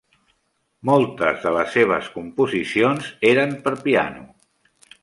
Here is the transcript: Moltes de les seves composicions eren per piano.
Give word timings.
Moltes 0.89 1.37
de 1.45 1.51
les 1.57 1.71
seves 1.75 2.09
composicions 2.17 3.13
eren 3.35 3.57
per 3.69 3.77
piano. 3.87 4.29